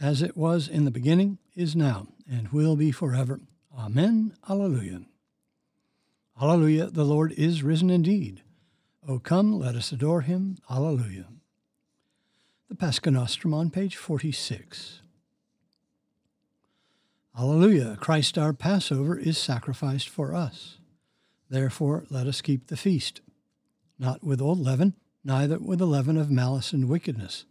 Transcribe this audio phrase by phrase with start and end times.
[0.00, 3.40] as it was in the beginning, is now, and will be forever.
[3.76, 4.34] Amen.
[4.48, 5.02] Alleluia.
[6.40, 6.86] Alleluia.
[6.86, 8.42] The Lord is risen indeed.
[9.06, 10.58] O come, let us adore him.
[10.70, 11.26] Alleluia.
[12.68, 15.00] The Pascha Nostrum on page 46.
[17.38, 17.96] Alleluia.
[17.96, 20.78] Christ our Passover is sacrificed for us.
[21.50, 23.20] Therefore let us keep the feast,
[23.98, 27.44] not with old leaven, neither with the leaven of malice and wickedness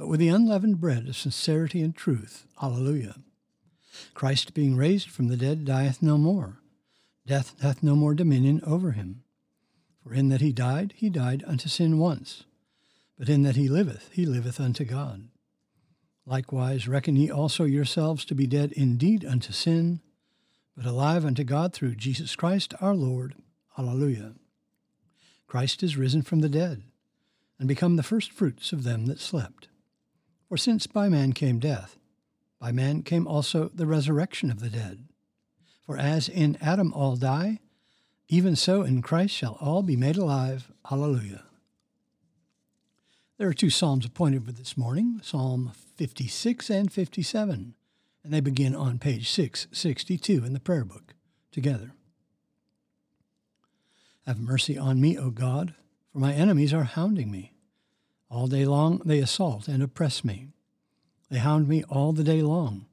[0.00, 2.46] but with the unleavened bread of sincerity and truth.
[2.62, 3.16] Alleluia.
[4.14, 6.62] Christ being raised from the dead dieth no more.
[7.26, 9.24] Death hath no more dominion over him.
[10.02, 12.44] For in that he died, he died unto sin once,
[13.18, 15.28] but in that he liveth, he liveth unto God.
[16.24, 20.00] Likewise reckon ye also yourselves to be dead indeed unto sin,
[20.74, 23.34] but alive unto God through Jesus Christ our Lord.
[23.76, 24.32] Alleluia.
[25.46, 26.84] Christ is risen from the dead,
[27.58, 29.66] and become the firstfruits of them that slept.
[30.50, 31.96] For since by man came death,
[32.58, 35.06] by man came also the resurrection of the dead.
[35.86, 37.60] For as in Adam all die,
[38.28, 40.72] even so in Christ shall all be made alive.
[40.86, 41.44] Hallelujah.
[43.38, 47.74] There are two psalms appointed for this morning Psalm 56 and 57,
[48.24, 51.14] and they begin on page 662 in the prayer book
[51.52, 51.92] together.
[54.26, 55.74] Have mercy on me, O God,
[56.12, 57.49] for my enemies are hounding me.
[58.30, 60.48] All day long they assault and oppress me.
[61.30, 62.86] They hound me all the day long.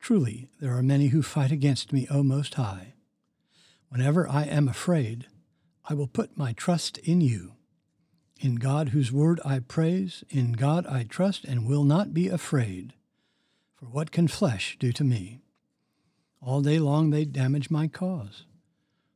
[0.00, 2.92] Truly, there are many who fight against me, O Most High.
[3.88, 5.26] Whenever I am afraid,
[5.86, 7.52] I will put my trust in you.
[8.38, 12.92] In God, whose word I praise, in God I trust and will not be afraid.
[13.76, 15.40] For what can flesh do to me?
[16.42, 18.44] All day long they damage my cause.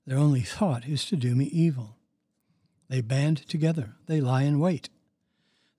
[0.06, 1.96] Their only thought is to do me evil.
[2.88, 4.88] They band together, they lie in wait.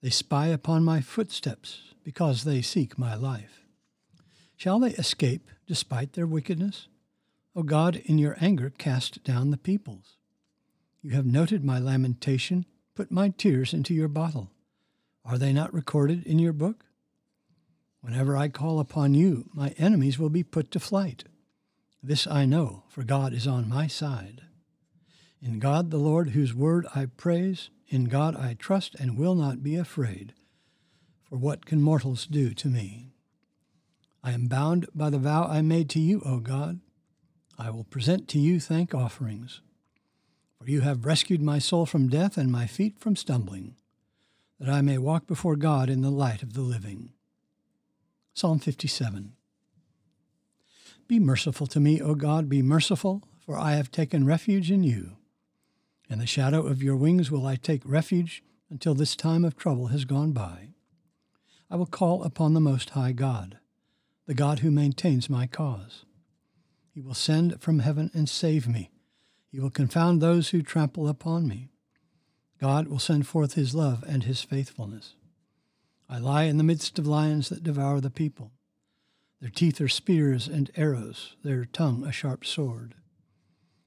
[0.02, 3.62] They spy upon my footsteps because they seek my life.
[4.56, 6.88] Shall they escape despite their wickedness?
[7.56, 10.18] O God, in your anger cast down the peoples.
[11.02, 14.52] You have noted my lamentation, put my tears into your bottle.
[15.26, 16.86] Are they not recorded in your book?
[18.02, 21.26] Whenever I call upon you, my enemies will be put to flight.
[22.02, 24.42] This I know, for God is on my side.
[25.42, 29.62] In God the Lord, whose word I praise, in God I trust and will not
[29.62, 30.34] be afraid.
[31.24, 33.12] For what can mortals do to me?
[34.24, 36.80] I am bound by the vow I made to you, O God.
[37.58, 39.62] I will present to you thank offerings.
[40.58, 43.76] For you have rescued my soul from death and my feet from stumbling,
[44.60, 47.14] that I may walk before God in the light of the living.
[48.34, 49.34] Psalm 57.
[51.08, 55.18] Be merciful to me, O God, be merciful, for I have taken refuge in you.
[56.12, 59.88] In the shadow of your wings will I take refuge until this time of trouble
[59.88, 60.72] has gone by.
[61.70, 63.60] I will call upon the Most High God,
[64.26, 66.04] the God who maintains my cause.
[66.94, 68.92] He will send from heaven and save me.
[69.54, 71.70] He will confound those who trample upon me.
[72.60, 75.16] God will send forth his love and his faithfulness.
[76.10, 78.52] I lie in the midst of lions that devour the people.
[79.40, 82.96] Their teeth are spears and arrows, their tongue a sharp sword.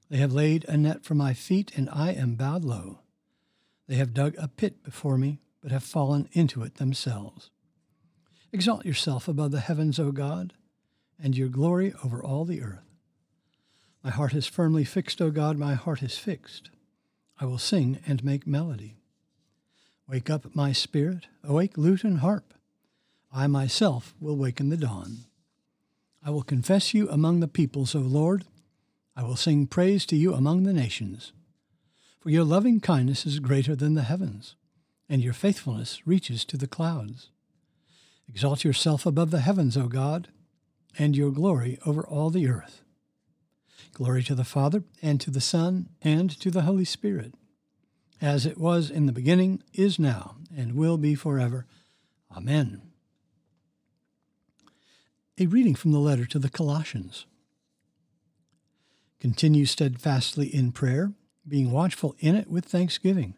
[0.09, 2.99] They have laid a net for my feet, and I am bowed low.
[3.87, 7.49] They have dug a pit before me, but have fallen into it themselves.
[8.51, 10.53] Exalt yourself above the heavens, O God,
[11.21, 12.85] and your glory over all the earth.
[14.03, 16.69] My heart is firmly fixed, O God, my heart is fixed.
[17.39, 18.97] I will sing and make melody.
[20.07, 22.53] Wake up my spirit, awake lute and harp.
[23.33, 25.25] I myself will waken the dawn.
[26.23, 28.45] I will confess you among the peoples, O Lord.
[29.15, 31.31] I will sing praise to you among the nations.
[32.19, 34.55] For your loving kindness is greater than the heavens,
[35.07, 37.29] and your faithfulness reaches to the clouds.
[38.27, 40.29] Exalt yourself above the heavens, O God,
[40.97, 42.81] and your glory over all the earth.
[43.93, 47.35] Glory to the Father, and to the Son, and to the Holy Spirit,
[48.21, 51.65] as it was in the beginning, is now, and will be forever.
[52.35, 52.81] Amen.
[55.37, 57.25] A reading from the letter to the Colossians.
[59.25, 61.11] Continue steadfastly in prayer,
[61.47, 63.33] being watchful in it with thanksgiving,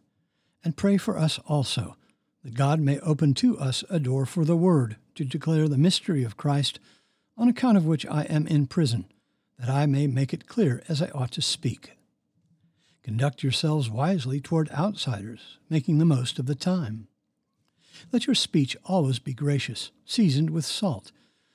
[0.62, 1.96] and pray for us also,
[2.44, 6.26] that God may open to us a door for the word to declare the mystery
[6.26, 6.82] of Christ,
[7.38, 9.06] on account of which I am in prison,
[9.58, 11.94] that I may make it clear as I ought to speak.
[13.02, 17.08] Conduct yourselves wisely toward outsiders, making the most of the time.
[18.12, 21.14] Let your speech always be gracious, seasoned with salt,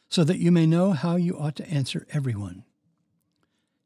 [0.09, 2.65] so that you may know how you ought to answer everyone.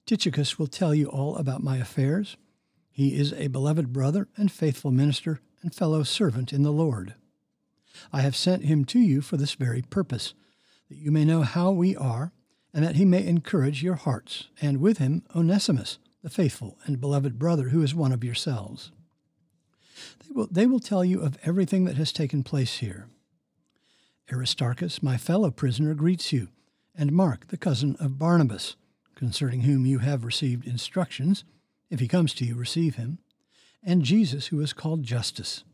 [0.07, 2.37] Tychicus will tell you all about my affairs.
[2.91, 7.15] He is a beloved brother and faithful minister and fellow servant in the Lord.
[8.13, 10.35] I have sent him to you for this very purpose,
[10.89, 12.33] that you may know how we are,
[12.73, 17.39] and that he may encourage your hearts, and with him Onesimus, the faithful and beloved
[17.39, 18.93] brother who is one of yourselves.
[20.21, 23.09] They will, they will tell you of everything that has taken place here.
[24.33, 26.49] Aristarchus, my fellow prisoner, greets you,
[26.95, 28.77] and Mark, the cousin of Barnabas,
[29.17, 31.43] concerning whom you have received instructions.
[31.91, 33.19] If he comes to you, receive him.
[33.83, 35.65] And Jesus, who is called Justus.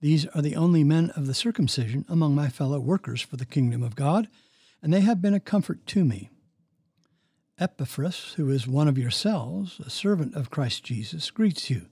[0.00, 3.82] These are the only men of the circumcision among my fellow workers for the kingdom
[3.82, 4.28] of God,
[4.82, 6.28] and they have been a comfort to me.
[7.58, 11.86] Epaphras, who is one of yourselves, a servant of Christ Jesus, greets you,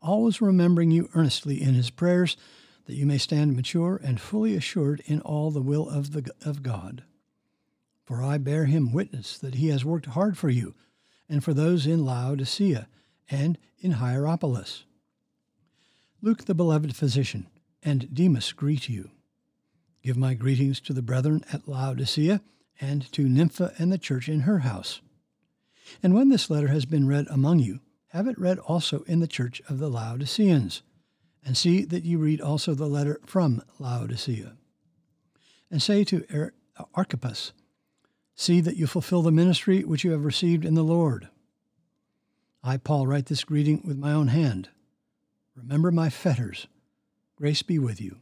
[0.00, 2.36] always remembering you earnestly in his prayers,
[2.86, 6.62] that you may stand mature and fully assured in all the will of, the, of
[6.62, 7.04] God.
[8.04, 10.74] For I bear him witness that he has worked hard for you,
[11.28, 12.88] and for those in Laodicea
[13.30, 14.84] and in Hierapolis.
[16.20, 17.46] Luke, the beloved physician,
[17.82, 19.10] and Demas greet you.
[20.02, 22.42] Give my greetings to the brethren at Laodicea,
[22.80, 25.00] and to Nympha and the church in her house.
[26.02, 29.26] And when this letter has been read among you, have it read also in the
[29.26, 30.82] church of the Laodiceans,
[31.44, 34.56] and see that you read also the letter from Laodicea.
[35.70, 36.50] And say to
[36.94, 37.52] Archippus,
[38.34, 41.28] See that you fulfill the ministry which you have received in the Lord.
[42.62, 44.70] I, Paul, write this greeting with my own hand.
[45.54, 46.66] Remember my fetters.
[47.36, 48.16] Grace be with you.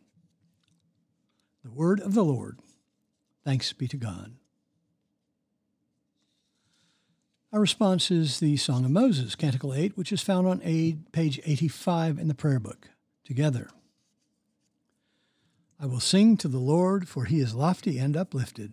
[1.64, 2.59] The word of the Lord.
[3.44, 4.32] Thanks be to God.
[7.53, 10.61] Our response is the Song of Moses, Canticle 8, which is found on
[11.12, 12.88] page 85 in the prayer book.
[13.25, 13.69] Together.
[15.79, 18.73] I will sing to the Lord, for he is lofty and uplifted.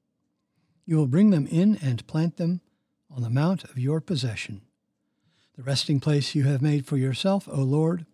[0.85, 2.61] You will bring them in and plant them
[3.09, 4.61] on the mount of your possession,
[5.55, 8.05] the resting place you have made for yourself, O Lord,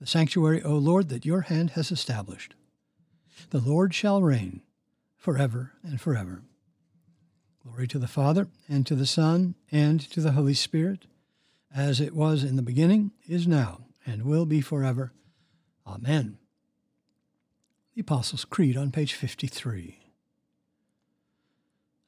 [0.00, 2.54] the sanctuary, O Lord, that your hand has established.
[3.50, 4.62] The Lord shall reign
[5.16, 6.42] forever and forever.
[7.62, 11.04] Glory to the Father, and to the Son, and to the Holy Spirit,
[11.74, 15.12] as it was in the beginning, is now, and will be forever.
[15.86, 16.38] Amen.
[17.94, 19.99] The Apostles' Creed on page 53.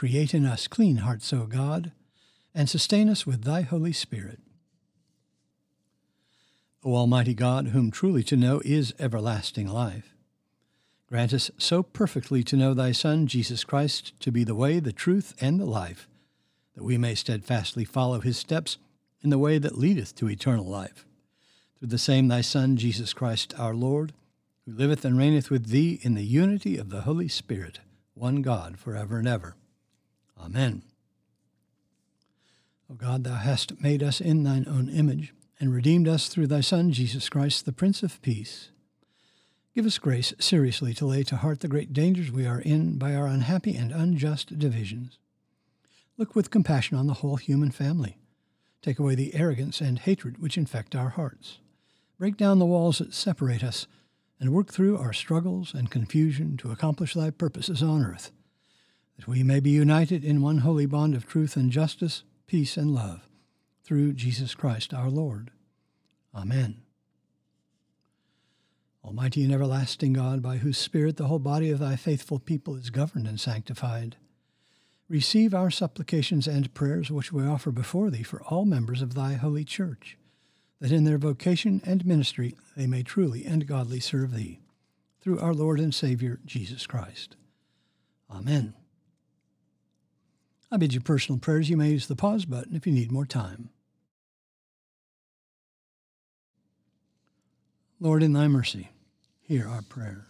[0.00, 1.92] Create in us clean hearts, O God,
[2.54, 4.38] and sustain us with thy Holy Spirit.
[6.82, 10.14] O Almighty God, whom truly to know is everlasting life,
[11.06, 14.90] grant us so perfectly to know thy Son, Jesus Christ, to be the way, the
[14.90, 16.08] truth, and the life,
[16.74, 18.78] that we may steadfastly follow his steps
[19.22, 21.04] in the way that leadeth to eternal life.
[21.78, 24.14] Through the same thy Son, Jesus Christ our Lord,
[24.64, 27.80] who liveth and reigneth with thee in the unity of the Holy Spirit,
[28.14, 29.56] one God, for ever and ever.
[30.44, 30.82] Amen.
[32.90, 36.60] O God, thou hast made us in thine own image and redeemed us through thy
[36.60, 38.70] Son, Jesus Christ, the Prince of Peace.
[39.74, 43.14] Give us grace seriously to lay to heart the great dangers we are in by
[43.14, 45.18] our unhappy and unjust divisions.
[46.16, 48.18] Look with compassion on the whole human family.
[48.82, 51.58] Take away the arrogance and hatred which infect our hearts.
[52.18, 53.86] Break down the walls that separate us,
[54.40, 58.32] and work through our struggles and confusion to accomplish thy purposes on earth,
[59.20, 62.94] that we may be united in one holy bond of truth and justice, peace and
[62.94, 63.28] love
[63.84, 65.50] through Jesus Christ our Lord.
[66.34, 66.80] Amen.
[69.04, 72.88] Almighty and everlasting God, by whose Spirit the whole body of thy faithful people is
[72.88, 74.16] governed and sanctified,
[75.06, 79.34] receive our supplications and prayers which we offer before thee for all members of thy
[79.34, 80.16] holy church,
[80.80, 84.60] that in their vocation and ministry they may truly and godly serve thee,
[85.20, 87.36] through our Lord and Savior Jesus Christ.
[88.30, 88.72] Amen.
[90.72, 91.68] I bid you personal prayers.
[91.68, 93.70] You may use the pause button if you need more time.
[97.98, 98.90] Lord, in thy mercy,
[99.42, 100.26] hear our prayer.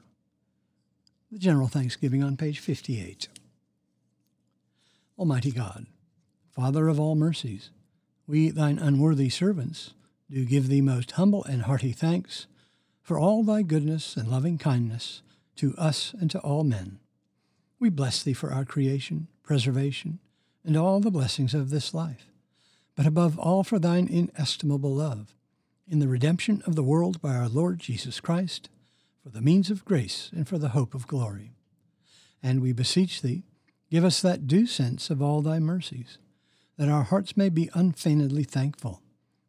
[1.31, 3.29] The General Thanksgiving on page 58.
[5.19, 5.87] Almighty God,
[6.51, 7.71] Father of all mercies,
[8.27, 9.93] we, thine unworthy servants,
[10.31, 12.47] do give thee most humble and hearty thanks
[13.03, 15.23] for all thy goodness and loving kindness
[15.57, 16.99] to us and to all men.
[17.79, 20.19] We bless thee for our creation, preservation,
[20.65, 22.27] and all the blessings of this life,
[22.97, 25.35] but above all for thine inestimable love
[25.89, 28.71] in the redemption of the world by our Lord Jesus Christ,
[29.23, 31.53] for the means of grace and for the hope of glory.
[32.43, 33.43] And we beseech thee,
[33.91, 36.19] give us that due sense of all thy mercies,
[36.77, 39.03] that our hearts may be unfeignedly thankful,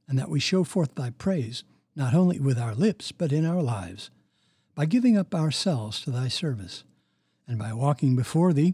[0.07, 1.63] and that we show forth thy praise
[1.95, 4.09] not only with our lips, but in our lives,
[4.75, 6.83] by giving up ourselves to thy service,
[7.47, 8.73] and by walking before thee